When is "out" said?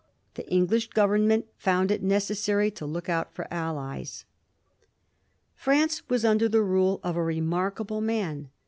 3.07-3.35